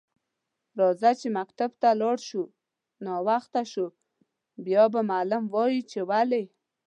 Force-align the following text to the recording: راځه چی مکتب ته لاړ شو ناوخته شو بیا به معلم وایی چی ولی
راځه 0.79 1.11
چی 1.19 1.27
مکتب 1.37 1.71
ته 1.81 1.89
لاړ 2.01 2.17
شو 2.27 2.43
ناوخته 3.05 3.61
شو 3.71 3.85
بیا 4.65 4.83
به 4.93 5.01
معلم 5.09 5.43
وایی 5.53 5.81
چی 5.89 5.99
ولی 6.09 6.43